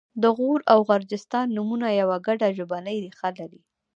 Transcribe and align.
د 0.21 0.23
غور 0.37 0.59
او 0.73 0.79
غرجستان 0.89 1.45
نومونه 1.55 1.87
یوه 2.01 2.17
ګډه 2.27 2.47
ژبنۍ 2.57 2.97
ریښه 3.05 3.29
لري 3.39 3.61